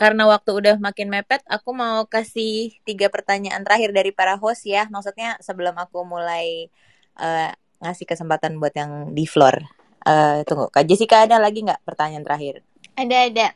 [0.00, 4.88] karena waktu udah makin mepet, aku mau kasih tiga pertanyaan terakhir dari para host ya.
[4.88, 6.72] Maksudnya sebelum aku mulai
[7.20, 7.52] uh,
[7.84, 9.60] ngasih kesempatan buat yang di floor.
[10.08, 12.64] Uh, tunggu, Kak Jessica ada lagi nggak pertanyaan terakhir?
[12.96, 13.46] Ada ada.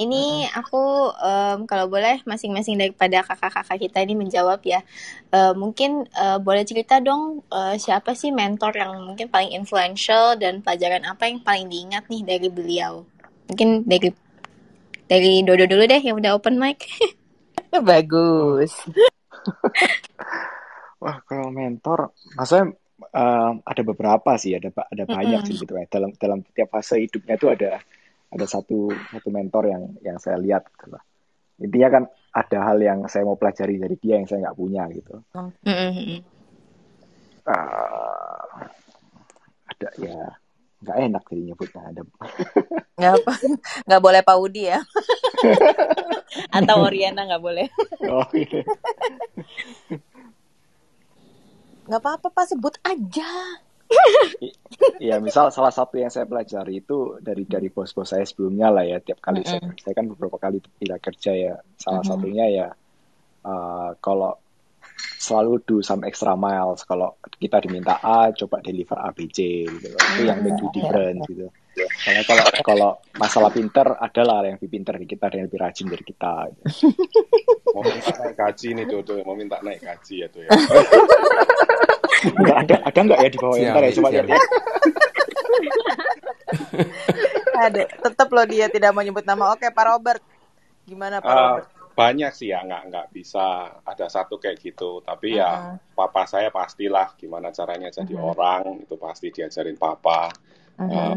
[0.00, 4.80] Ini aku um, kalau boleh masing-masing daripada kakak-kakak kita ini menjawab ya.
[5.28, 10.64] Uh, mungkin uh, boleh cerita dong uh, siapa sih mentor yang mungkin paling influential dan
[10.64, 13.04] pelajaran apa yang paling diingat nih dari beliau?
[13.52, 14.29] Mungkin dari
[15.10, 16.86] dari Dodo dulu deh yang udah open mic.
[17.90, 18.70] Bagus.
[21.02, 22.78] Wah kalau mentor, maksudnya
[23.10, 25.58] uh, ada beberapa sih, ada ada banyak mm -hmm.
[25.58, 25.86] sih gitu ya.
[25.90, 27.82] Dalam dalam tiap fase hidupnya itu ada
[28.30, 31.02] ada satu satu mentor yang yang saya lihat gitu lah.
[31.58, 35.18] Intinya kan ada hal yang saya mau pelajari dari dia yang saya nggak punya gitu.
[37.50, 38.62] Uh,
[39.66, 40.38] ada ya
[40.80, 42.02] nggak enak jadi nyebutnya ada.
[43.00, 43.32] Nggak apa,
[43.88, 44.80] nggak boleh Pak Udi ya.
[46.60, 47.64] Atau Oriana nggak boleh.
[48.12, 48.60] oh, iya.
[51.88, 53.32] Nggak apa-apa Pak sebut aja.
[55.00, 59.02] ya misal salah satu yang saya pelajari itu dari dari bos-bos saya sebelumnya lah ya
[59.02, 59.64] tiap kali mm -hmm.
[59.66, 62.10] saya, saya kan beberapa kali tidak kerja ya salah mm -hmm.
[62.14, 62.66] satunya ya
[63.50, 64.38] uh, kalau
[65.20, 69.88] selalu do some extra miles kalau kita diminta A coba deliver A B C gitu
[69.92, 71.46] itu yang make you different gitu
[72.04, 75.86] karena kalau kalau masalah pinter adalah yang lebih pinter dari kita dan yang lebih rajin
[75.86, 76.62] dari kita gitu.
[77.76, 80.50] mau minta naik gaji nih tuh, tuh mau minta naik gaji ya tuh ya
[82.20, 84.42] Enggak ada, ada enggak ya di bawah siap, ntar ya coba lihat.
[87.56, 89.56] ada, tetap loh dia tidak mau nyebut nama.
[89.56, 90.22] Oke, Pak Robert.
[90.84, 91.66] Gimana Pak uh, Robert?
[92.00, 95.04] Banyak sih ya, nggak nggak bisa ada satu kayak gitu.
[95.04, 95.44] Tapi uh -huh.
[95.44, 95.50] ya
[95.92, 98.30] papa saya pastilah gimana caranya jadi uh -huh.
[98.32, 100.32] orang itu pasti diajarin papa.
[100.80, 100.94] Uh -huh.
[101.12, 101.16] uh,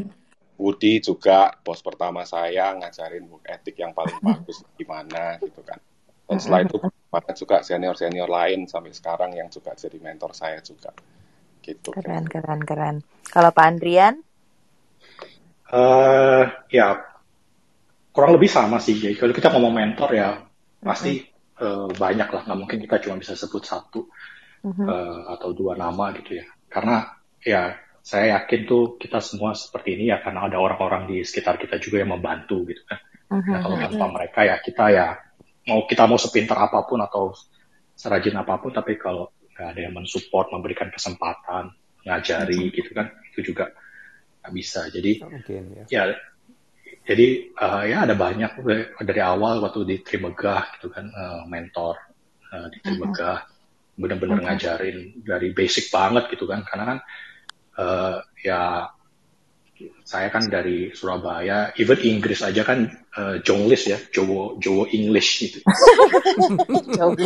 [0.53, 5.79] Woody juga bos pertama saya ngajarin work ethic yang paling bagus gimana gitu kan.
[6.27, 6.77] Dan setelah itu
[7.13, 10.89] banyak juga senior senior lain sampai sekarang yang juga jadi mentor saya juga
[11.63, 12.95] gitu keren keren keren
[13.29, 14.19] kalau Pak Andrian
[15.71, 16.43] uh,
[16.73, 16.99] ya
[18.09, 20.29] kurang lebih sama sih jadi kalau kita ngomong mentor ya
[20.83, 21.23] pasti
[21.63, 22.41] uh, banyak lah.
[22.45, 24.11] Nggak mungkin kita cuma bisa sebut satu
[24.63, 26.45] uh, atau dua nama gitu ya.
[26.67, 27.07] Karena
[27.43, 31.79] ya saya yakin tuh kita semua seperti ini ya karena ada orang-orang di sekitar kita
[31.79, 32.99] juga yang membantu gitu kan.
[33.33, 35.07] Nah, kalau tanpa mereka ya kita ya
[35.71, 37.33] mau kita mau sepintar apa pun atau
[37.95, 41.71] serajin apa pun tapi kalau nggak ada yang mensupport memberikan kesempatan
[42.03, 42.73] ngajari hmm.
[42.75, 43.71] gitu kan itu juga
[44.43, 44.91] nggak bisa.
[44.91, 45.83] Jadi Mungkin, ya.
[45.87, 46.03] ya
[47.03, 47.27] jadi
[47.59, 48.63] uh, ya ada banyak
[49.03, 51.99] dari awal waktu di Trimegah gitu kan uh, mentor
[52.51, 53.99] uh, di Trimegah uh-huh.
[53.99, 54.47] benar-benar uh-huh.
[54.55, 56.99] ngajarin dari basic banget gitu kan karena kan
[57.77, 58.87] uh, ya
[60.03, 62.87] saya kan dari Surabaya, even Inggris aja kan
[63.17, 65.59] uh, Jonglis ya, Jowo Jowo English gitu.
[66.99, 67.25] jadi,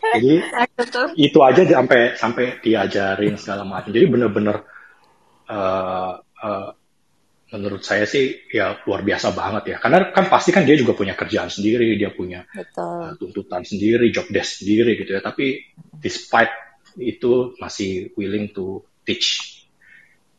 [0.00, 0.34] jadi
[1.14, 3.90] itu aja sampai sampai diajarin segala macam.
[3.94, 4.56] Jadi bener-bener
[5.46, 6.68] uh, uh,
[7.50, 9.76] menurut saya sih ya luar biasa banget ya.
[9.82, 12.46] Karena kan pasti kan dia juga punya kerjaan sendiri, dia punya
[12.80, 15.20] Uh, tuntutan sendiri, job desk sendiri gitu ya.
[15.20, 16.52] Tapi despite
[16.98, 19.60] itu masih willing to teach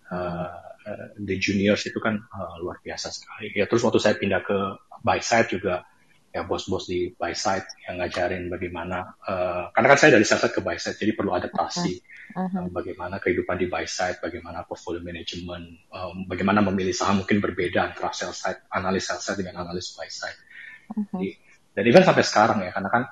[0.09, 0.71] uh,
[1.19, 3.51] the juniors itu kan uh, luar biasa sekali.
[3.53, 4.57] Ya terus waktu saya pindah ke
[5.03, 5.85] Byside juga
[6.31, 10.95] ya bos-bos di Byside yang ngajarin bagaimana uh, karena kan saya dari side ke Byside
[10.95, 11.93] jadi perlu adaptasi
[12.39, 12.65] uh -huh.
[12.65, 18.15] uh, bagaimana kehidupan di Byside, bagaimana portfolio management, um, bagaimana memilih saham mungkin berbeda antara
[18.15, 20.39] sell side, analis sell side dengan analis Byside.
[20.91, 21.23] Uh -huh.
[21.71, 23.03] dan even sampai sekarang ya karena kan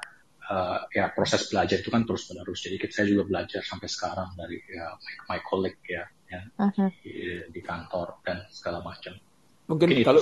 [0.49, 2.65] uh, ya proses belajar itu kan terus menerus.
[2.65, 6.89] Jadi saya juga belajar sampai sekarang dari ya, my, my colleague ya, ya uh-huh.
[6.99, 9.15] di, di kantor dan segala macam.
[9.69, 10.21] Mungkin, Mungkin kalau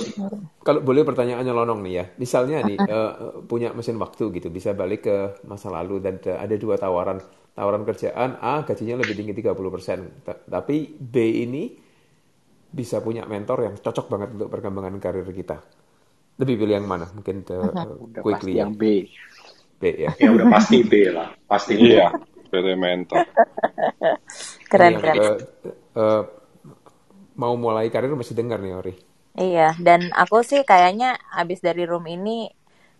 [0.60, 2.04] kalau boleh pertanyaannya lonong nih ya.
[2.20, 5.16] Misalnya nih uh, punya mesin waktu gitu, bisa balik ke
[5.48, 7.16] masa lalu dan ada dua tawaran.
[7.56, 11.74] Tawaran kerjaan A gajinya lebih tinggi 30%, tapi B ini
[12.68, 15.58] bisa punya mentor yang cocok banget untuk perkembangan karir kita.
[16.38, 17.10] Lebih pilih yang mana?
[17.10, 18.68] Mungkin the, uh, quickly ya.
[18.68, 19.10] yang B.
[19.80, 20.12] B ya.
[20.20, 21.98] Ya udah pasti B lah, pasti B.
[21.98, 22.14] Iya,
[22.52, 23.26] pilih mentor.
[24.70, 25.16] keren keren.
[25.18, 25.36] Uh,
[25.98, 26.22] uh,
[27.34, 29.07] mau mulai karir masih dengar nih Ori.
[29.38, 32.50] Iya, dan aku sih kayaknya abis dari room ini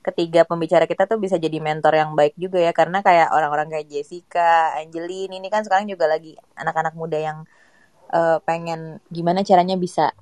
[0.06, 3.90] ketiga pembicara kita tuh bisa jadi mentor yang baik juga ya karena kayak orang-orang kayak
[3.90, 7.38] Jessica, Angelin ini kan sekarang juga lagi anak-anak muda yang
[8.14, 10.14] uh, pengen gimana caranya bisa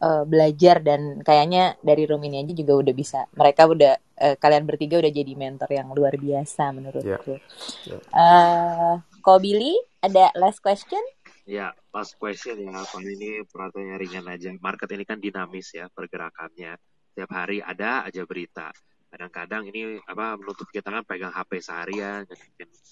[0.00, 4.64] uh, belajar dan kayaknya dari room ini aja juga udah bisa mereka udah uh, kalian
[4.64, 7.36] bertiga udah jadi mentor yang luar biasa menurutku.
[7.84, 7.98] Yeah.
[7.98, 8.02] Yeah.
[8.14, 11.02] Uh, Ko Billy ada last question?
[11.46, 12.82] Ya, last question ya.
[12.90, 14.50] Kalau ini perhatiannya ringan aja.
[14.58, 16.74] Market ini kan dinamis ya pergerakannya.
[17.16, 18.68] tiap hari ada aja berita
[19.16, 22.28] kadang-kadang ini apa menutup kita kan pegang HP seharian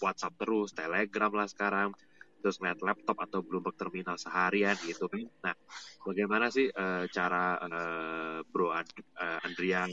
[0.00, 1.92] WhatsApp terus Telegram lah sekarang
[2.40, 5.24] terus ngeliat laptop atau Bloomberg terminal seharian gitu kan.
[5.48, 5.56] Nah,
[6.04, 9.88] bagaimana sih uh, cara uh, Bro And uh, Andrian,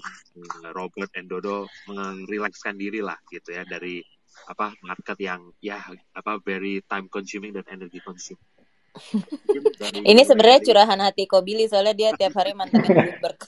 [0.75, 4.03] Robert, and Dodo merilekskan diri lah gitu ya dari
[4.51, 5.79] apa market yang ya
[6.11, 8.50] apa very time consuming dan energy consuming.
[10.03, 13.39] Ini sebenarnya curahan hati Kobili soalnya dia tiap hari mantengin Bloomberg.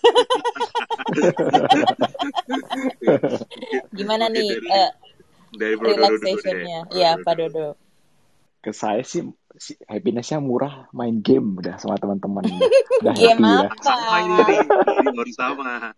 [3.98, 4.92] Gimana nih dari, uh,
[5.60, 6.80] dari relaxationnya?
[6.96, 7.76] Iya, Pak Dodo.
[8.64, 9.28] Ke saya sih
[9.60, 12.48] si happinessnya murah main game udah sama teman-teman.
[13.04, 13.76] Udah game happy apa?
[13.76, 15.72] ya sama ini baru sama.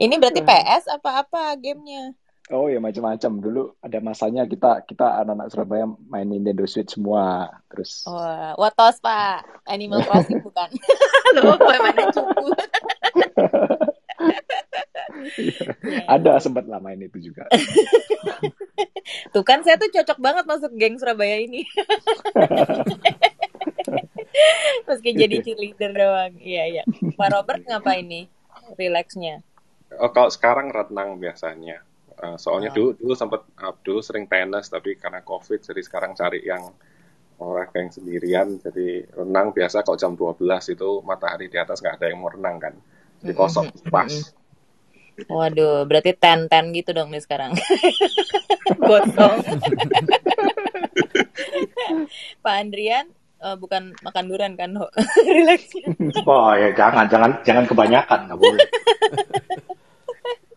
[0.00, 2.16] Ini berarti PS apa-apa gamenya
[2.50, 8.02] Oh ya macam-macam dulu ada masanya kita kita anak-anak Surabaya main Nintendo Switch semua terus.
[8.10, 10.66] Wah, what watos pak Animal Crossing bukan?
[11.38, 12.58] Lo main cukup.
[16.10, 17.46] ada sempat lama ini itu juga.
[19.34, 21.62] tuh kan saya tuh cocok banget masuk geng Surabaya ini.
[24.90, 26.34] Meski jadi cheerleader doang.
[26.42, 26.82] Iya, iya.
[27.14, 28.26] Pak Robert ngapain nih?
[28.74, 29.46] Relaxnya.
[30.02, 31.86] Oh, kalau sekarang renang biasanya.
[32.20, 32.76] Uh, soalnya oh.
[32.76, 36.68] dulu dulu sempat uh, dulu sering tenis tapi karena covid jadi sekarang cari yang
[37.40, 40.44] olahraga yang sendirian jadi renang biasa kalau jam 12
[40.76, 42.74] itu matahari di atas nggak ada yang mau renang kan
[43.24, 44.12] jadi kosong pas
[45.28, 47.52] Waduh, berarti ten-ten gitu dong nih sekarang.
[48.88, 49.36] Gosong.
[52.44, 53.12] Pak Andrian,
[53.42, 54.72] uh, bukan makan durian kan?
[55.28, 55.76] Relax.
[56.24, 58.66] oh ya jangan, jangan, jangan kebanyakan, nggak boleh.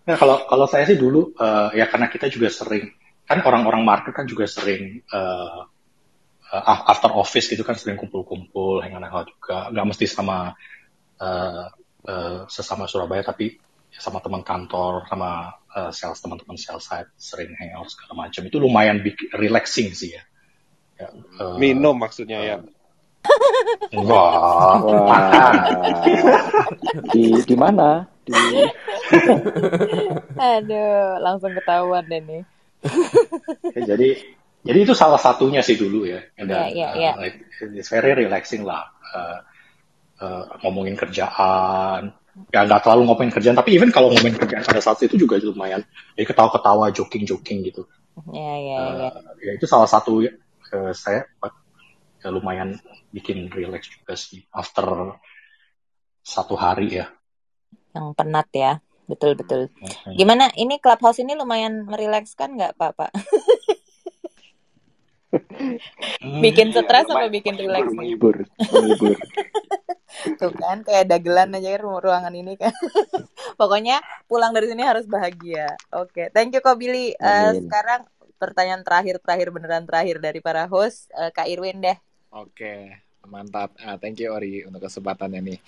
[0.04, 2.92] Nah, kalau kalau saya sih dulu uh, ya karena kita juga sering
[3.24, 5.64] kan orang-orang market kan juga sering uh,
[6.52, 10.52] uh, after office gitu kan sering kumpul-kumpul, hangout juga, nggak mesti sama
[11.24, 11.66] uh,
[12.04, 13.56] uh, sesama Surabaya tapi
[13.94, 19.00] sama teman kantor sama uh, sales teman-teman sales side sering hangout segala macam itu lumayan
[19.00, 20.24] big, relaxing sih ya.
[21.00, 21.08] ya
[21.40, 22.58] uh, Minum maksudnya uh, ya.
[23.96, 25.56] Wah, wah.
[27.16, 28.13] di di mana?
[28.24, 28.32] Di
[30.56, 32.44] Aduh, langsung ketahuan deh nih.
[33.76, 34.10] ya, jadi
[34.64, 36.24] jadi itu salah satunya sih dulu ya.
[36.40, 37.16] Dan, yeah, yeah, yeah.
[37.20, 38.88] Uh, it's very relaxing lah.
[39.12, 39.44] Uh,
[40.24, 42.16] uh, ngomongin kerjaan,
[42.50, 45.86] ya nggak terlalu ngomongin kerjaan tapi even kalau ngomongin kerjaan pada saat itu juga lumayan
[46.18, 47.86] jadi ketawa-ketawa joking-joking gitu
[48.34, 49.10] ya ya uh, ya.
[49.38, 52.82] ya itu salah satu uh, saya ya, lumayan
[53.14, 55.14] bikin relax juga sih after
[56.26, 57.06] satu hari ya
[57.94, 58.82] yang penat ya.
[59.08, 59.70] Betul betul.
[60.16, 60.50] gimana?
[60.56, 62.92] Ini clubhouse ini lumayan merilekskan nggak pak?
[62.98, 63.12] Pak?
[66.46, 67.90] Bikin stres apa bikin relax?
[67.90, 69.18] menghibur menghibur.
[70.40, 72.70] Tuh kan kayak dagelan aja ru ruangan ini kan.
[73.60, 73.98] Pokoknya
[74.30, 75.74] pulang dari sini harus bahagia.
[75.90, 76.28] Oke okay.
[76.32, 77.18] thank you kok Billy.
[77.18, 78.06] Uh, sekarang
[78.38, 81.98] pertanyaan terakhir terakhir beneran terakhir dari para host uh, Kak Irwin deh.
[82.30, 82.54] Oke.
[82.54, 83.03] okay.
[83.28, 85.60] Mantap uh, thank you Ori untuk kesempatannya nih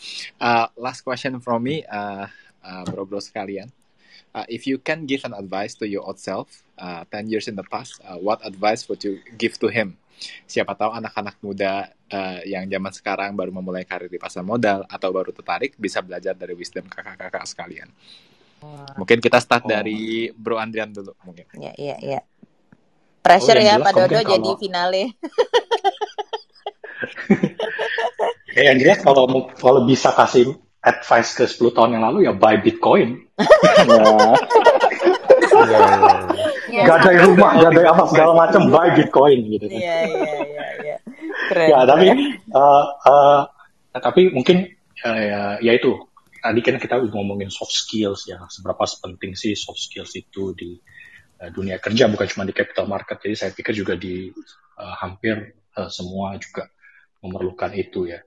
[0.44, 2.28] uh, last question from me uh,
[2.62, 3.72] uh, bro bro sekalian
[4.36, 7.56] uh, if you can give an advice to your old self uh, 10 years in
[7.56, 9.96] the past, uh, what advice would you give to him?
[10.48, 15.12] Siapa tahu anak-anak muda uh, yang zaman sekarang baru memulai karir di pasar modal atau
[15.12, 17.92] baru tertarik bisa belajar dari wisdom kakak-kakak sekalian.
[18.96, 19.70] Mungkin kita start oh.
[19.70, 21.46] dari Bro Andrian dulu mungkin.
[21.60, 22.20] Iya, iya, iya.
[23.20, 24.32] Pressure oh, ya Pak Dodo kalau...
[24.32, 25.04] jadi finale.
[28.56, 29.28] ya yang jelas kalau
[29.60, 33.26] kalau bisa kasih advice ke 10 tahun yang lalu ya buy Bitcoin.
[33.36, 34.06] ya,
[35.66, 35.82] ya,
[36.70, 36.84] ya.
[36.86, 39.66] Gak ada rumah, gak ada apa segala macam, buy Bitcoin gitu.
[39.66, 40.66] Iya iya iya.
[40.86, 40.98] iya.
[41.74, 42.14] Ya tapi
[42.54, 43.42] uh, uh,
[43.98, 44.70] tapi mungkin
[45.06, 46.06] uh, ya, ya itu
[46.42, 50.78] tadi kan kita ngomongin soft skills ya seberapa penting sih soft skills itu di
[51.42, 54.30] uh, dunia kerja bukan cuma di capital market jadi saya pikir juga di
[54.78, 56.70] uh, hampir uh, semua juga
[57.22, 58.22] memerlukan itu ya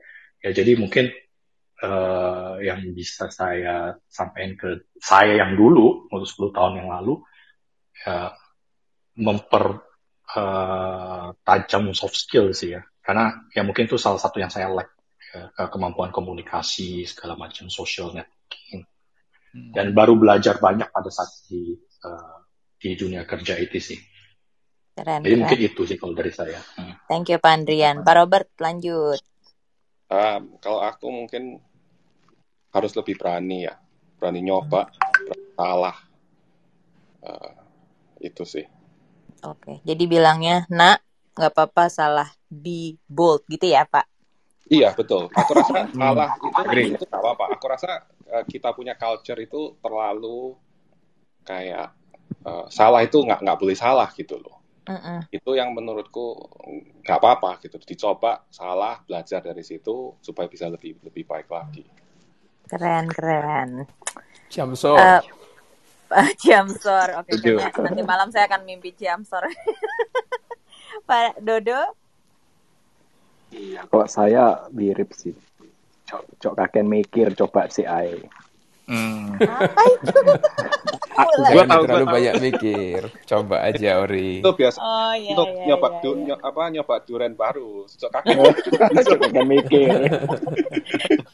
[0.48, 1.12] ya jadi mungkin
[1.84, 7.20] uh, yang bisa saya sampaikan ke saya yang dulu untuk 10 tahun yang lalu
[8.00, 8.32] ya,
[9.20, 9.84] memper
[10.34, 14.92] uh, tajam soft skill sih ya karena ya mungkin itu salah satu yang saya like
[15.32, 18.84] ya, kemampuan komunikasi segala macam social networking
[19.54, 19.72] hmm.
[19.72, 22.38] dan baru belajar banyak pada saat di uh,
[22.78, 23.98] di dunia kerja itu sih
[24.94, 25.40] keren, jadi keren.
[25.42, 27.08] mungkin itu sih kalau dari saya hmm.
[27.10, 29.18] thank you Pak Andrian Pak Robert lanjut
[30.08, 31.60] um, kalau aku mungkin
[32.72, 33.80] harus lebih berani ya
[34.18, 35.96] berani nyoba berani salah
[37.24, 37.52] uh,
[38.18, 38.66] itu sih.
[39.46, 40.98] Oke, jadi bilangnya nak
[41.38, 44.10] nggak apa-apa salah be bold gitu ya Pak?
[44.68, 45.30] Iya betul.
[45.32, 47.44] Aku rasa salah itu itu gak apa-apa.
[47.56, 47.90] Aku rasa
[48.28, 50.58] uh, kita punya culture itu terlalu
[51.46, 51.94] kayak
[52.44, 54.57] uh, salah itu nggak nggak boleh salah gitu loh.
[54.88, 55.20] Uh-uh.
[55.28, 56.48] Itu yang menurutku
[57.04, 57.76] nggak apa-apa gitu.
[57.84, 61.84] Dicoba salah, belajar dari situ supaya bisa lebih lebih baik lagi.
[62.64, 63.84] Keren keren.
[64.48, 64.96] Jamsor.
[64.96, 65.22] Uh,
[66.44, 67.20] Jamsor.
[67.20, 69.44] Oke, okay, nanti malam saya akan mimpi Jamsor.
[71.08, 71.96] Pak Dodo?
[73.52, 75.32] Iya, kok saya mirip sih.
[76.08, 78.24] Cok, cok kakek mikir coba si Ai.
[78.88, 79.36] Hmm.
[79.36, 80.20] Apa itu?
[81.28, 83.00] Gue tahu terlalu gua banyak mikir.
[83.28, 84.40] Coba aja Ori.
[84.40, 86.34] Itu biasa oh, iya, untuk iya, nyoba iya, du, iya.
[86.40, 87.84] apa nyoba durian baru.
[87.84, 88.36] Kakek.
[89.04, 89.98] Cok kakek mikir.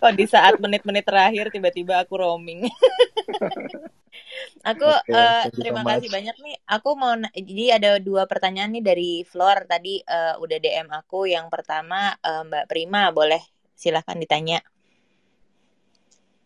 [0.02, 2.66] Kok di saat menit-menit terakhir tiba-tiba aku roaming.
[4.64, 6.56] Aku okay, uh, terima so kasih banyak nih.
[6.66, 11.30] Aku mau jadi ada dua pertanyaan nih dari Flor tadi uh, udah DM aku.
[11.30, 13.38] Yang pertama uh, Mbak Prima boleh
[13.76, 14.58] silahkan ditanya.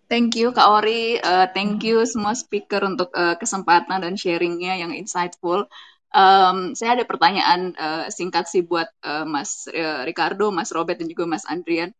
[0.08, 4.96] Thank you Kak Ori, uh, thank you semua speaker untuk uh, kesempatan dan sharingnya yang
[4.96, 5.68] insightful.
[6.08, 11.12] Um, saya ada pertanyaan uh, singkat sih buat uh, Mas uh, Ricardo, Mas Robert dan
[11.12, 11.92] juga Mas Andrian.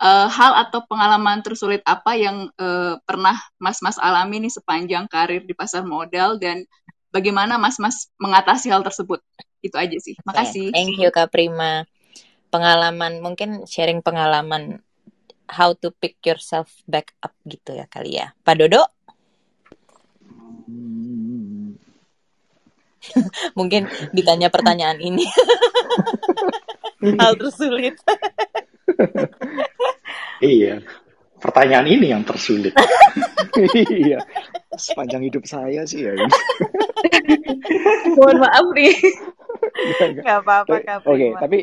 [0.00, 5.52] Uh, hal atau pengalaman tersulit apa yang uh, pernah Mas-Mas alami nih sepanjang karir di
[5.52, 6.64] pasar modal dan
[7.08, 9.24] bagaimana Mas-Mas mengatasi hal tersebut?
[9.64, 10.16] Itu aja sih.
[10.28, 10.76] Makasih.
[10.76, 11.88] Thank you Kak Prima.
[12.52, 14.84] Pengalaman mungkin sharing pengalaman
[15.50, 18.32] how to pick yourself back up gitu ya kali ya.
[18.46, 18.86] Pak Dodo?
[23.58, 25.26] Mungkin ditanya pertanyaan ini.
[27.20, 27.96] Hal tersulit.
[30.44, 30.84] iya.
[31.40, 32.76] Pertanyaan ini yang tersulit.
[33.88, 34.20] iya.
[34.76, 36.12] Sepanjang hidup saya sih ya.
[38.12, 38.92] Mohon maaf nih.
[40.20, 41.58] Gak apa-apa, Oke, okay, tapi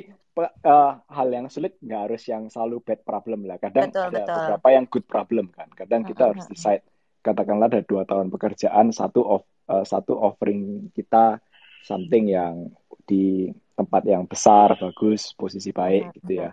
[0.46, 3.58] uh, hal yang sulit nggak harus yang selalu bad problem lah.
[3.58, 4.36] Kadang betul, ada betul.
[4.38, 5.70] beberapa yang good problem kan.
[5.74, 6.86] Kadang kita harus decide.
[7.26, 11.42] Katakanlah ada dua tahun pekerjaan, satu of, uh, satu offering kita
[11.84, 12.72] something yang
[13.04, 16.50] di tempat yang besar, bagus, posisi baik gitu ya.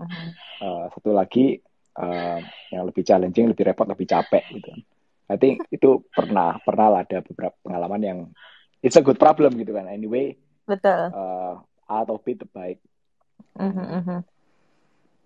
[0.59, 1.61] Uh, satu lagi
[2.01, 2.41] uh,
[2.73, 4.73] yang lebih challenging, lebih repot, lebih capek gitu.
[5.31, 8.19] I think itu pernah pernah lah ada beberapa pengalaman yang
[8.83, 9.87] it's a good problem gitu kan.
[9.87, 11.13] Anyway, betul.
[11.13, 11.55] Uh,
[11.87, 12.81] out of it baik
[13.59, 14.21] Mm-hmm.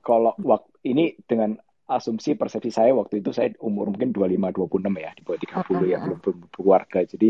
[0.04, 1.56] Kalau waktu ini dengan
[1.88, 5.84] asumsi persepsi saya waktu itu saya umur mungkin 25 26 ya di bawah 30 uh-huh.
[5.88, 7.00] ya belum berkeluarga.
[7.08, 7.28] Jadi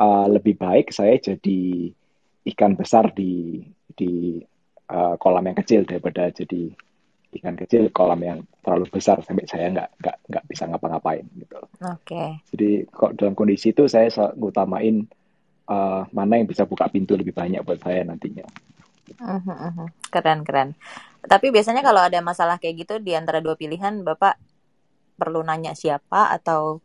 [0.00, 1.88] uh, lebih baik saya jadi
[2.52, 3.64] ikan besar di
[3.96, 4.40] di
[4.92, 6.72] uh, kolam yang kecil daripada jadi
[7.40, 11.56] ikan kecil kolam yang terlalu besar sampai saya nggak nggak nggak bisa ngapa-ngapain gitu.
[11.56, 11.96] Oke.
[12.04, 12.28] Okay.
[12.52, 15.08] Jadi kok dalam kondisi itu saya ngutamain
[15.72, 18.44] uh, mana yang bisa buka pintu lebih banyak buat saya nantinya.
[19.18, 19.86] Mhm.
[20.12, 20.78] Keren keren.
[21.20, 24.38] Tapi biasanya kalau ada masalah kayak gitu di antara dua pilihan, Bapak
[25.18, 26.80] perlu nanya siapa atau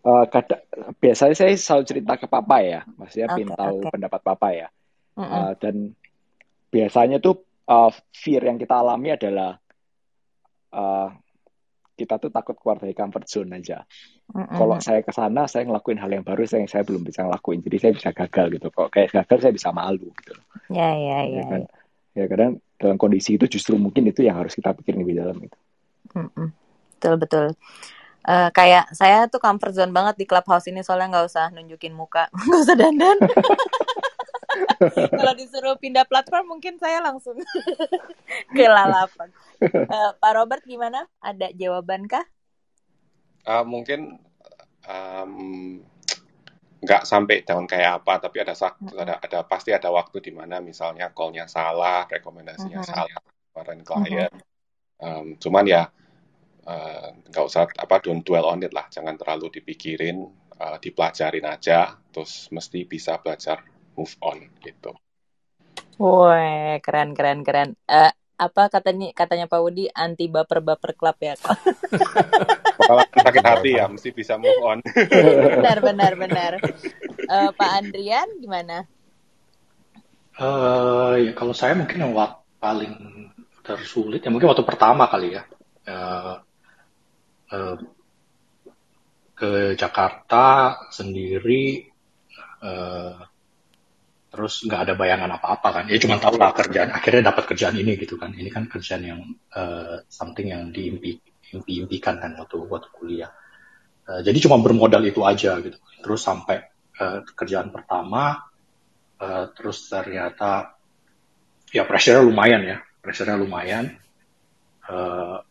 [0.00, 0.64] Uh, kada,
[0.96, 3.92] biasanya saya selalu cerita ke papa ya, maksudnya okay, tahu okay.
[3.92, 4.68] pendapat papa ya.
[5.12, 5.36] Mm -hmm.
[5.36, 5.74] uh, dan
[6.72, 9.60] biasanya tuh uh, fear yang kita alami adalah
[10.72, 11.12] uh,
[12.00, 13.84] kita tuh takut keluar dari comfort zone aja.
[14.32, 14.56] Mm-hmm.
[14.56, 17.76] Kalau saya ke sana, saya ngelakuin hal yang baru, saya saya belum bisa ngelakuin, jadi
[17.76, 18.66] saya bisa gagal gitu.
[18.72, 20.32] Kalau kayak gagal, saya bisa malu gitu.
[20.72, 21.36] Ya ya ya.
[21.36, 21.60] Ya, kan?
[22.16, 22.24] ya.
[22.24, 25.58] ya kadang dalam kondisi itu justru mungkin itu yang harus kita pikirin lebih dalam itu.
[26.16, 26.48] Mm-mm.
[26.96, 27.46] Betul betul.
[28.20, 32.28] Uh, kayak saya tuh comfort zone banget di clubhouse ini soalnya nggak usah nunjukin muka,
[32.48, 33.18] nggak usah dandan.
[35.20, 37.36] Kalau disuruh pindah platform mungkin saya langsung
[38.56, 39.28] kelalapan.
[39.60, 41.04] Uh, Pak Robert gimana?
[41.20, 42.24] Ada jawabankah?
[43.44, 44.20] Uh, mungkin
[44.84, 45.80] um,
[46.80, 48.56] nggak sampai down kayak apa, tapi ada,
[48.96, 52.92] ada ada pasti ada waktu di mana misalnya call-nya salah, rekomendasinya uh -huh.
[52.92, 53.20] salah,
[53.52, 54.32] kemarin klien.
[54.32, 54.40] Uh
[55.00, 55.20] -huh.
[55.20, 55.82] um, cuman ya
[57.28, 60.28] nggak uh, usah apa don't dwell on it lah, jangan terlalu dipikirin,
[60.60, 63.64] uh, dipelajarin aja, terus mesti bisa belajar
[63.96, 64.92] move on gitu.
[66.00, 67.76] Woi, keren keren keren.
[67.84, 71.36] Uh, apa katanya katanya Pak Wudi anti baper baper club ya
[72.80, 74.78] kalau sakit hati ya mesti bisa move on.
[75.60, 76.52] Benar benar benar.
[77.28, 78.88] Uh, Pak Andrian gimana?
[80.40, 82.16] Uh, ya kalau saya mungkin yang
[82.56, 82.96] paling
[83.60, 85.44] tersulit ya mungkin waktu pertama kali ya.
[85.84, 86.40] Uh,
[87.52, 87.76] uh,
[89.36, 91.88] ke Jakarta sendiri
[92.60, 93.16] uh,
[94.30, 95.84] terus nggak ada bayangan apa-apa kan.
[95.90, 96.94] Ya cuma tahu lah kerjaan.
[96.94, 98.30] Akhirnya dapat kerjaan ini gitu kan.
[98.30, 99.20] Ini kan kerjaan yang
[99.58, 101.18] uh, something yang diimpi
[101.50, 103.30] impikan kan waktu waktu kuliah.
[104.06, 105.74] Uh, jadi cuma bermodal itu aja gitu.
[105.98, 106.62] Terus sampai
[107.02, 108.38] uh, kerjaan pertama
[109.18, 110.78] uh, terus ternyata
[111.74, 112.78] ya pressure lumayan ya.
[113.02, 113.98] Pressure lumayan.
[114.86, 115.42] Uh,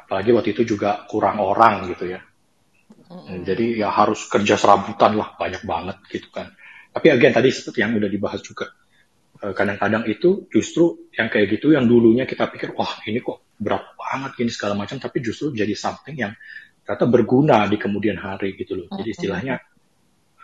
[0.00, 2.24] apalagi waktu itu juga kurang orang gitu ya.
[3.46, 6.50] Jadi ya harus kerja serabutan lah banyak banget gitu kan
[6.96, 8.72] tapi again tadi seperti yang udah dibahas juga.
[9.36, 13.92] Uh, kadang-kadang itu justru yang kayak gitu yang dulunya kita pikir wah ini kok berat
[13.92, 16.32] banget ini segala macam tapi justru jadi something yang
[16.88, 18.88] ternyata berguna di kemudian hari gitu loh.
[18.96, 19.60] Jadi istilahnya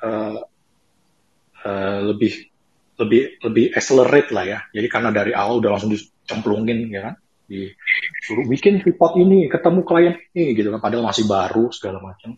[0.05, 0.45] uh,
[1.65, 2.53] uh, lebih
[3.01, 4.59] lebih lebih accelerate lah ya.
[4.77, 7.15] Jadi karena dari awal udah langsung dicemplungin ya kan?
[7.49, 12.37] Disuruh bikin report ini, ketemu klien ini gitu kan, padahal masih baru segala macam.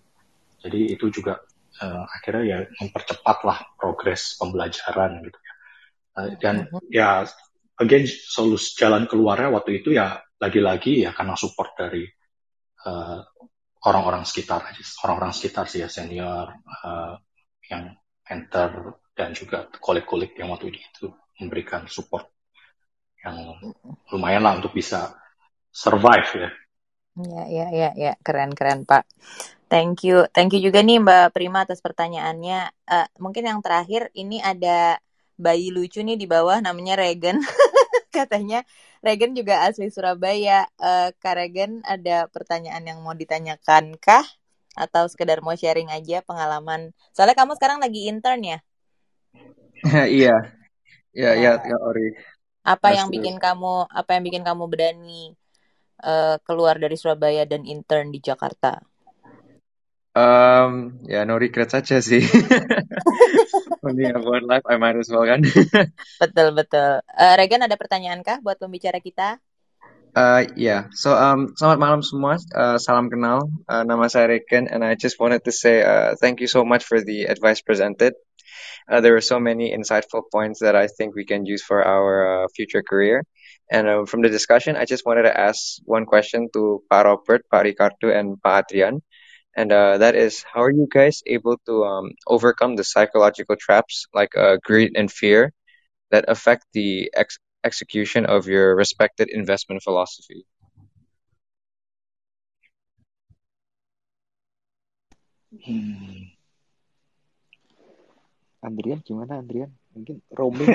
[0.62, 1.42] Jadi itu juga
[1.82, 5.54] uh, akhirnya ya mempercepat lah progres pembelajaran gitu ya.
[6.14, 6.54] Uh, dan
[6.92, 7.26] ya
[7.80, 12.04] again solusi jalan keluarnya waktu itu ya lagi-lagi ya karena support dari
[12.84, 13.20] eh,
[13.84, 14.64] orang-orang sekitar
[15.04, 16.48] orang-orang sekitar sih ya senior
[16.84, 17.14] uh,
[17.68, 17.92] yang
[18.24, 22.32] enter dan juga kolik-kolik yang waktu itu memberikan support
[23.20, 23.56] yang
[24.12, 25.16] lumayan lah untuk bisa
[25.68, 26.50] survive ya.
[27.14, 29.06] Ya, ya, ya, ya, keren, keren Pak.
[29.74, 32.70] Thank you, thank you juga nih Mbak Prima atas pertanyaannya.
[32.86, 35.02] Uh, mungkin yang terakhir ini ada
[35.34, 37.42] bayi lucu nih di bawah namanya Regen.
[38.14, 38.62] Katanya
[39.02, 40.70] Regen juga asli Surabaya.
[40.78, 44.22] Uh, Kak Regen ada pertanyaan yang mau ditanyakan kah?
[44.78, 46.94] Atau sekedar mau sharing aja pengalaman?
[47.10, 48.58] Soalnya kamu sekarang lagi intern ya?
[50.06, 50.38] iya,
[51.18, 52.14] iya, iya, ya, Ori.
[52.62, 55.34] Apa yang bikin kamu apa yang bikin kamu berani
[55.98, 58.93] uh, keluar dari Surabaya dan intern di Jakarta?
[60.14, 62.22] Um, ya no regret saja sih.
[63.84, 65.42] Only have one life, I might as well kan.
[66.22, 67.02] betul betul.
[67.10, 69.42] Uh, Regan ada pertanyaan kah buat pembicara kita?
[70.14, 70.82] Uh, ya, yeah.
[70.94, 72.38] so um, selamat malam semua.
[72.54, 73.50] Uh, salam kenal.
[73.66, 76.86] Uh, nama saya Regan, and I just wanted to say uh, thank you so much
[76.86, 78.14] for the advice presented.
[78.86, 82.44] Uh, there were so many insightful points that I think we can use for our
[82.44, 83.26] uh, future career.
[83.66, 87.42] And uh, from the discussion, I just wanted to ask one question to Pa Robert,
[87.50, 89.02] Pa Ricardo, and Pa Adrian.
[89.56, 94.06] And uh, that is, how are you guys able to um, overcome the psychological traps
[94.12, 95.52] like uh, greed and fear
[96.10, 100.46] that affect the ex- execution of your respected investment philosophy?
[105.64, 106.34] Hmm.
[108.64, 109.70] Andrian gimana Andrian?
[109.94, 110.66] Mungkin roaming.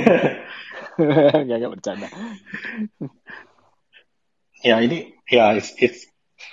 [0.99, 2.07] Nggak, nggak bercanda.
[4.63, 6.03] ya ini ya it's, it's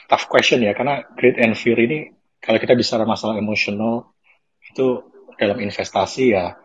[0.06, 4.12] tough question ya karena greed and fear ini kalau kita bicara masalah emosional
[4.66, 5.02] itu
[5.36, 6.56] dalam investasi ya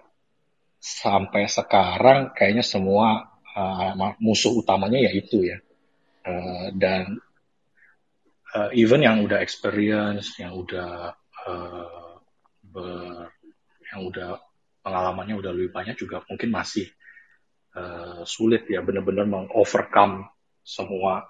[0.81, 5.57] sampai sekarang kayaknya semua uh, musuh utamanya ya itu ya.
[6.21, 7.17] Uh, dan
[8.53, 11.13] uh, even yang udah experience yang udah
[11.45, 12.17] uh,
[12.61, 13.29] ber,
[13.93, 14.41] yang udah
[14.81, 16.89] pengalamannya udah lebih banyak juga mungkin masih
[17.77, 20.29] uh, sulit ya benar-benar mengovercome
[20.61, 21.29] semua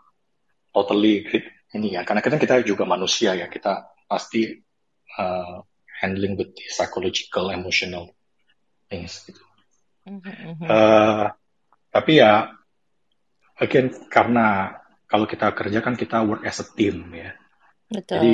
[0.71, 1.27] totally
[1.75, 2.08] ini ya.
[2.08, 4.60] Karena kita kita juga manusia ya kita pasti
[5.15, 5.63] uh,
[6.04, 8.12] handling with the psychological emotional
[8.91, 9.39] things gitu.
[10.67, 11.32] Uh,
[11.88, 12.52] tapi ya
[13.56, 14.76] again karena
[15.08, 17.32] kalau kita kerja kan kita work as a team ya.
[17.91, 18.19] Betul.
[18.19, 18.34] jadi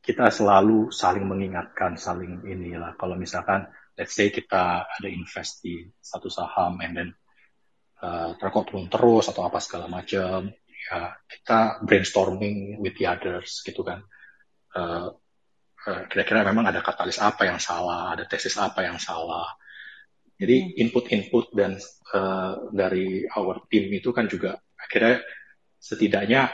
[0.00, 2.96] kita selalu saling mengingatkan saling inilah.
[2.96, 3.68] Kalau misalkan
[4.00, 7.10] let's say kita ada invest di satu saham and then
[8.00, 10.48] uh, terkot turun terus atau apa segala macam
[10.80, 14.00] ya kita brainstorming with the others gitu kan
[14.76, 15.08] uh,
[15.86, 19.48] uh, kira-kira memang ada katalis apa yang salah ada tesis apa yang salah.
[20.40, 20.82] Jadi hmm.
[20.88, 21.76] input-input dan
[22.16, 25.20] uh, dari our team itu kan juga akhirnya
[25.76, 26.48] setidaknya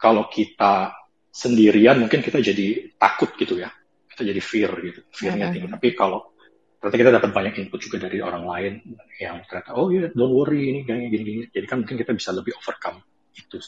[0.00, 0.96] kalau kita
[1.30, 3.68] sendirian mungkin kita jadi takut gitu ya.
[4.10, 5.68] Kita jadi fear gitu fearnya tinggi.
[5.68, 6.32] Tapi kalau
[6.80, 8.72] ternyata kita dapat banyak input juga dari orang lain
[9.20, 11.32] yang ternyata oh ya yeah, don't worry ini gini gini.
[11.52, 13.04] Jadi kan mungkin kita bisa lebih overcome
[13.36, 13.60] itu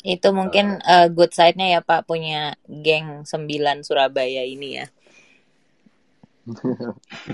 [0.00, 4.86] itu mungkin uh, good side-nya ya Pak punya geng sembilan Surabaya ini ya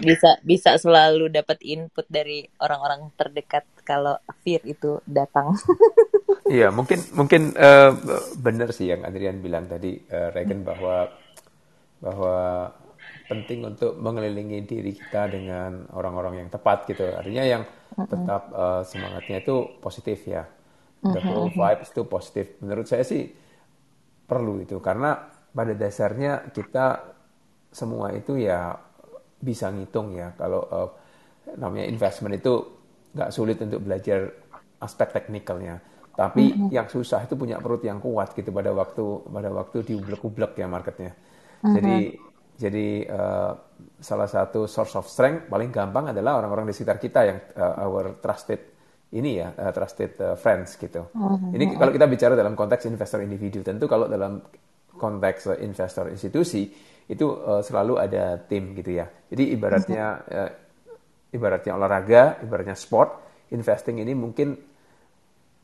[0.06, 5.54] bisa bisa selalu dapat input dari orang-orang terdekat kalau fear itu datang
[6.50, 7.94] iya mungkin mungkin uh,
[8.36, 11.06] benar sih yang Adrian bilang tadi uh, Regan bahwa
[12.02, 12.36] bahwa
[13.26, 17.10] penting untuk mengelilingi diri kita dengan orang-orang yang tepat gitu.
[17.10, 17.62] Artinya yang
[17.96, 20.46] tetap uh, semangatnya itu positif ya.
[21.14, 22.46] The whole vibes itu positif.
[22.62, 23.28] Menurut saya sih
[24.26, 25.14] perlu itu karena
[25.54, 27.14] pada dasarnya kita
[27.70, 28.74] semua itu ya
[29.38, 30.34] bisa ngitung ya.
[30.34, 30.90] Kalau uh,
[31.56, 32.54] namanya investment itu
[33.14, 34.32] nggak sulit untuk belajar
[34.82, 35.80] aspek teknikalnya.
[36.16, 36.68] Tapi mm -hmm.
[36.72, 41.12] yang susah itu punya perut yang kuat gitu pada waktu pada waktu diublek-ublek ya marketnya.
[41.12, 41.20] Mm
[41.60, 41.74] -hmm.
[41.76, 41.96] Jadi
[42.56, 43.52] jadi uh,
[44.00, 48.16] salah satu source of strength paling gampang adalah orang-orang di sekitar kita yang uh, our
[48.24, 48.75] trusted
[49.14, 51.06] ini ya uh, trusted uh, friends gitu.
[51.14, 51.54] Mm-hmm.
[51.54, 54.42] Ini kalau kita bicara dalam konteks investor individu, tentu kalau dalam
[54.90, 56.66] konteks uh, investor institusi
[57.06, 59.06] itu uh, selalu ada tim gitu ya.
[59.06, 60.50] Jadi ibaratnya uh,
[61.30, 63.10] ibaratnya olahraga, ibaratnya sport,
[63.54, 64.58] investing ini mungkin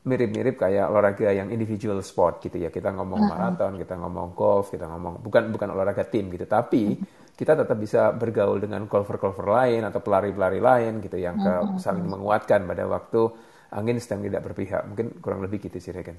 [0.02, 2.70] mirip-mirip kayak olahraga yang individual sport gitu ya.
[2.70, 6.94] Kita ngomong maraton, kita ngomong golf, kita ngomong bukan bukan olahraga tim gitu, tapi
[7.42, 12.62] kita tetap bisa bergaul dengan golfer-golfer lain atau pelari-pelari lain gitu yang ke, saling menguatkan
[12.62, 13.26] pada waktu
[13.74, 14.86] angin sedang tidak berpihak.
[14.86, 16.14] Mungkin kurang lebih gitu sih Regen.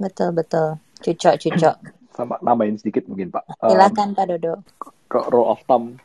[0.00, 0.80] Betul betul.
[1.04, 1.76] Cucok cucok.
[2.16, 3.68] Sama nambahin sedikit mungkin Pak.
[3.68, 4.54] Silakan um, Pak Dodo.
[5.12, 6.00] Ke row of thumb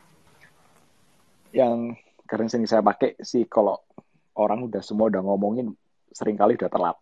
[1.56, 1.96] yang
[2.28, 3.80] sering saya pakai sih kalau
[4.36, 5.72] orang udah semua udah ngomongin
[6.12, 6.96] sering kali udah telat.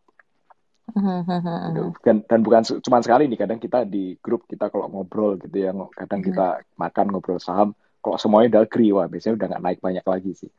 [2.04, 5.70] Dan, dan bukan cuma sekali nih kadang kita di grup kita kalau ngobrol gitu ya
[5.94, 10.04] kadang kita makan ngobrol saham kalau semuanya udah agree wah biasanya udah nggak naik banyak
[10.04, 10.50] lagi sih.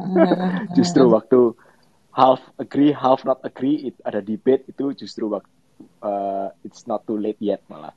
[0.76, 1.52] Justru waktu
[2.12, 5.48] half agree half not agree it, ada debate itu justru waktu
[6.04, 7.92] uh, it's not too late yet malah.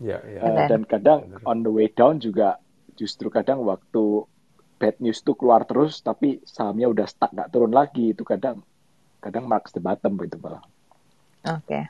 [0.00, 0.44] Yeah, yeah.
[0.44, 2.60] Uh, dan kadang on the way down juga
[2.96, 4.24] justru kadang waktu
[4.76, 8.60] bad news tuh keluar terus tapi sahamnya udah stuck nggak turun lagi itu kadang
[9.26, 10.62] kadang marks the bottom gitu malah.
[11.50, 11.66] Oke.
[11.66, 11.82] Okay.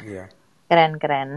[0.00, 0.24] Iya.
[0.64, 1.30] Keren keren.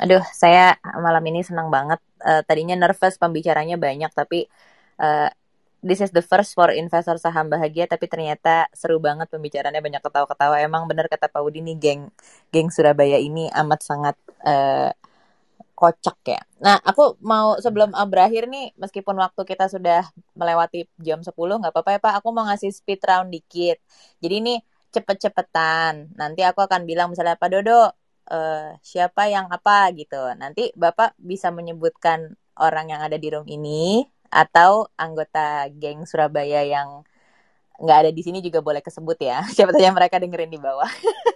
[0.00, 2.00] Aduh, saya malam ini senang banget.
[2.20, 4.48] Uh, tadinya nervous pembicaranya banyak, tapi
[5.00, 5.28] uh,
[5.80, 7.88] this is the first for investor saham bahagia.
[7.88, 10.60] Tapi ternyata seru banget pembicaranya banyak ketawa-ketawa.
[10.60, 12.02] Emang bener kata Pak Udi nih, geng
[12.52, 14.92] geng Surabaya ini amat sangat uh,
[15.76, 16.40] kocak ya.
[16.60, 21.90] Nah, aku mau sebelum berakhir nih, meskipun waktu kita sudah melewati jam 10, nggak apa-apa
[21.96, 23.76] ya Pak, aku mau ngasih speed round dikit.
[24.24, 24.54] Jadi ini
[24.96, 26.16] cepet-cepetan.
[26.16, 27.92] Nanti aku akan bilang misalnya Pak Dodo,
[28.32, 30.18] uh, siapa yang apa gitu.
[30.40, 37.04] Nanti Bapak bisa menyebutkan orang yang ada di room ini atau anggota geng Surabaya yang
[37.76, 39.44] nggak ada di sini juga boleh kesebut ya.
[39.56, 40.88] Siapa saja mereka dengerin di bawah.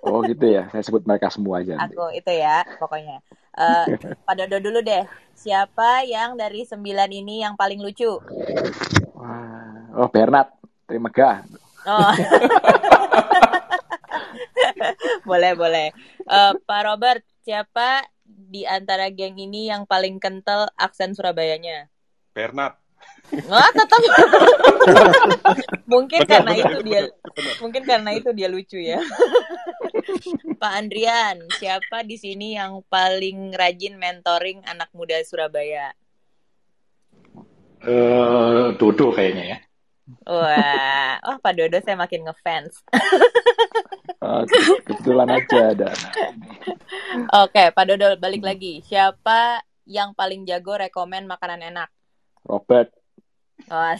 [0.09, 1.77] oh gitu ya, saya sebut mereka semua aja.
[1.85, 3.21] Aku itu ya, pokoknya.
[3.53, 3.85] Uh,
[4.25, 5.05] Pak Dodo dulu deh.
[5.37, 8.17] Siapa yang dari sembilan ini yang paling lucu?
[9.17, 10.49] Wah, oh Bernard,
[10.89, 11.45] terima kasih.
[11.85, 12.13] Oh.
[15.29, 15.89] boleh boleh.
[16.27, 21.91] Uh, Pak Robert, siapa di antara geng ini yang paling kental aksen Surabayanya?
[22.31, 22.79] Bernard.
[23.47, 24.01] Wah, oh, tetap.
[25.93, 27.55] mungkin benar, karena benar, itu benar, dia benar.
[27.63, 28.99] mungkin karena itu dia lucu ya.
[30.61, 35.95] Pak Andrian, siapa di sini yang paling rajin mentoring anak muda Surabaya?
[37.81, 39.59] Uh, Dodo kayaknya ya.
[40.27, 42.81] Wah, oh Pak Dodo saya makin ngefans.
[44.25, 44.43] oh,
[44.87, 45.91] kebetulan aja ada.
[47.45, 48.81] Oke, Pak Dodo balik lagi.
[48.87, 51.89] Siapa yang paling jago rekomen makanan enak?
[52.47, 52.95] Robert.
[53.69, 53.93] Oh,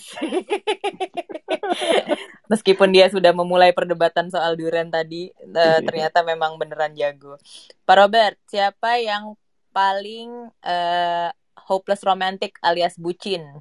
[2.51, 7.37] Meskipun dia sudah memulai perdebatan soal durian tadi, uh, ternyata memang beneran jago.
[7.85, 9.37] Pak Robert, siapa yang
[9.71, 11.29] paling uh,
[11.69, 13.61] hopeless romantic alias bucin?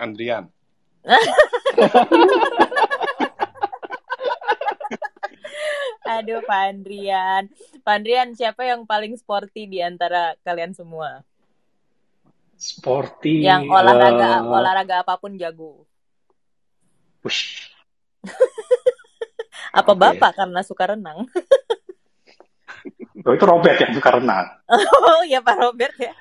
[0.00, 0.48] Andrian.
[6.16, 7.50] Aduh, Pak Andrian.
[7.82, 11.26] Pak Andrian, siapa yang paling sporty di antara kalian semua?
[12.56, 13.44] Sporty.
[13.44, 14.48] Yang olahraga uh...
[14.48, 15.84] olahraga apa pun jago.
[17.20, 17.68] Push.
[19.76, 20.08] Apa okay.
[20.08, 21.28] bapak karena suka renang?
[23.28, 24.48] oh, itu Robert yang suka renang.
[24.96, 26.16] Oh ya Pak Robert ya.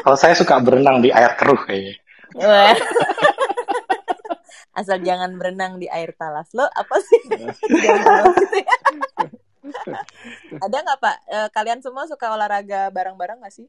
[0.00, 2.00] Kalau saya suka berenang di air keruh kayaknya.
[4.76, 6.52] Asal jangan berenang di air talas.
[6.52, 7.20] Lo apa sih?
[10.64, 11.16] Ada nggak pak?
[11.26, 13.66] E, kalian semua suka olahraga bareng-bareng nggak sih?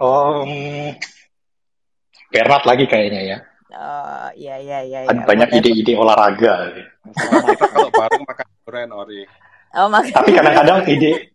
[0.00, 0.46] Oh
[2.30, 3.38] Bernard lagi kayaknya ya.
[3.70, 6.74] Oh iya iya iya ada ya, banyak ide-ide olahraga.
[7.06, 9.22] Kita kalau bareng makan durian ori.
[9.70, 10.10] Oh, makan.
[10.10, 11.30] tapi kadang-kadang ide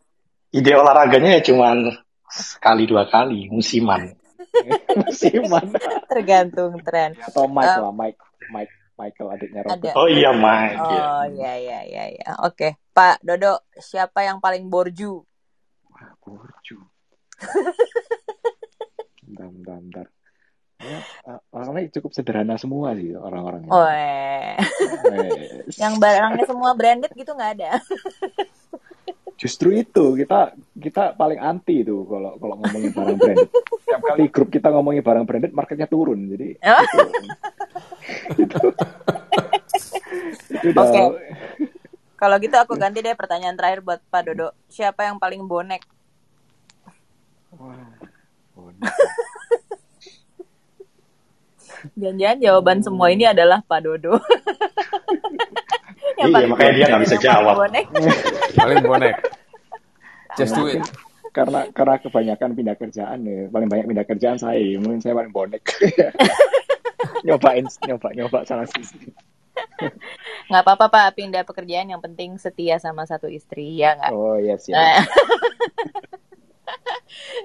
[0.51, 1.71] ide olahraganya ya cuma
[2.27, 4.11] sekali dua kali musiman.
[5.03, 5.67] Musiman.
[6.07, 7.15] Tergantung tren.
[7.19, 8.19] Atau Mike uh, lah Mike
[8.51, 9.91] Mike Michael adiknya Robert.
[9.91, 9.99] Ada.
[9.99, 10.79] Oh iya Mike.
[10.79, 12.29] Oh iya iya iya iya.
[12.47, 15.19] Oke, Pak Dodo, siapa yang paling borju?
[15.91, 16.79] Wah, borju.
[19.27, 20.07] bentar, bentar, bentar.
[20.75, 20.99] Ya,
[21.55, 23.71] orangnya cukup sederhana semua sih orang-orangnya.
[23.71, 24.59] Oh, eh.
[25.81, 27.79] yang barangnya semua branded gitu nggak ada.
[29.35, 33.51] Justru itu kita kita paling anti itu kalau kalau ngomongin barang branded.
[33.83, 36.31] Setiap kali grup kita ngomongin barang branded, marketnya turun.
[36.31, 36.83] Jadi oh.
[38.39, 38.61] itu,
[40.63, 40.87] itu Oke.
[40.87, 41.03] Okay.
[42.15, 44.55] Kalau gitu aku ganti deh pertanyaan terakhir buat Pak Dodo.
[44.71, 45.83] Siapa yang paling bonek?
[47.59, 47.91] Wah,
[48.55, 48.87] bonek.
[51.99, 54.15] Jangan-jangan jawaban semua ini adalah Pak Dodo.
[56.15, 57.67] yang iya, makanya dia nggak bisa jawab.
[58.55, 59.15] Paling bonek.
[60.39, 60.81] Just do it.
[61.35, 65.63] Karena karena kebanyakan pindah kerjaan ya, paling banyak pindah kerjaan saya, mungkin saya paling bonek.
[67.25, 69.09] nyobain nyoba nyoba salah sisi.
[70.51, 74.59] nggak apa-apa pak pindah pekerjaan yang penting setia sama satu istri ya nggak oh iya
[74.59, 75.07] yes, yes.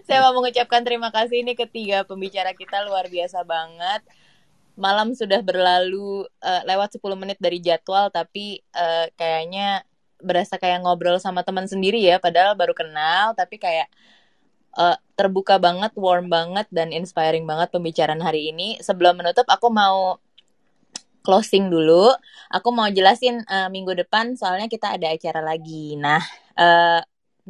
[0.05, 4.03] saya mau mengucapkan terima kasih ini ketiga pembicara kita luar biasa banget
[4.75, 9.87] malam sudah berlalu uh, lewat 10 menit dari jadwal tapi uh, kayaknya
[10.21, 13.89] berasa kayak ngobrol sama teman sendiri ya padahal baru kenal tapi kayak
[14.77, 18.79] uh, terbuka banget warm banget dan inspiring banget pembicaraan hari ini.
[18.81, 20.19] Sebelum menutup aku mau
[21.21, 22.13] closing dulu.
[22.53, 25.99] Aku mau jelasin uh, minggu depan soalnya kita ada acara lagi.
[25.99, 26.23] Nah
[26.57, 27.01] uh,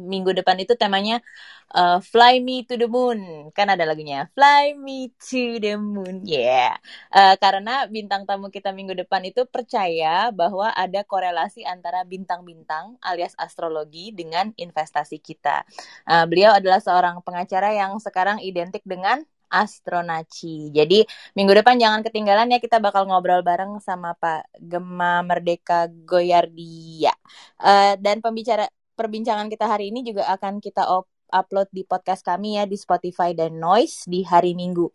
[0.01, 1.21] minggu depan itu temanya
[1.77, 6.75] uh, Fly Me to the Moon kan ada lagunya Fly Me to the Moon yeah.
[7.13, 13.37] uh, karena bintang tamu kita minggu depan itu percaya bahwa ada korelasi antara bintang-bintang alias
[13.37, 15.63] astrologi dengan investasi kita
[16.09, 20.71] uh, beliau adalah seorang pengacara yang sekarang identik dengan Astronaci.
[20.71, 21.03] Jadi
[21.35, 27.11] minggu depan jangan ketinggalan ya kita bakal ngobrol bareng sama Pak Gema Merdeka Goyardia.
[27.59, 30.85] Uh, dan pembicara perbincangan kita hari ini juga akan kita
[31.31, 34.91] upload di podcast kami ya di Spotify dan Noise di hari Minggu.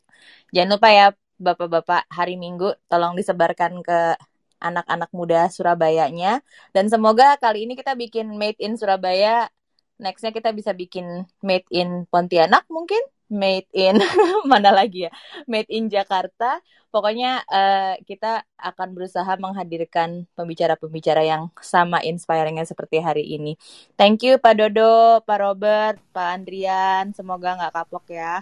[0.52, 1.06] Jangan lupa ya
[1.36, 4.16] Bapak-bapak hari Minggu tolong disebarkan ke
[4.60, 6.40] anak-anak muda Surabayanya.
[6.72, 9.52] Dan semoga kali ini kita bikin made in Surabaya.
[10.00, 13.98] Nextnya kita bisa bikin made in Pontianak mungkin made in
[14.50, 15.12] mana lagi ya?
[15.46, 16.62] Made in Jakarta.
[16.90, 23.60] Pokoknya uh, kita akan berusaha menghadirkan pembicara-pembicara yang sama inspiringnya seperti hari ini.
[24.00, 27.12] Thank you Pak Dodo Pak Robert Pak Andrian.
[27.12, 28.40] Semoga nggak kapok ya.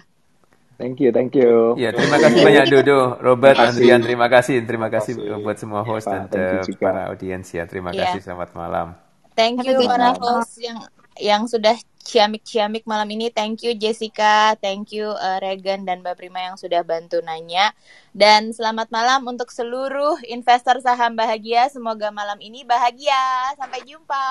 [0.75, 1.71] Thank you, thank you.
[1.79, 5.43] Ya, terima kasih banyak Dodo, Robert, Andrian, terima kasih, terima kasih, terima kasih.
[5.47, 7.63] buat semua host ya, dan para audiens ya.
[7.63, 8.11] Terima yeah.
[8.11, 8.91] kasih, selamat malam.
[9.39, 10.83] Thank you para host yang
[11.19, 11.75] yang sudah
[12.05, 13.33] ciamik-ciamik malam ini.
[13.33, 17.73] Thank you Jessica, thank you uh, Regan dan Mbak Prima yang sudah bantu nanya.
[18.13, 21.67] Dan selamat malam untuk seluruh investor saham bahagia.
[21.73, 23.51] Semoga malam ini bahagia.
[23.57, 24.27] Sampai jumpa.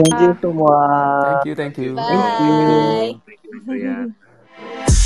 [0.00, 0.80] Thank you semua.
[1.22, 1.90] Thank you, thank you.
[1.94, 3.20] Bye.
[3.22, 3.56] Thank you.
[3.68, 4.96] Thank you.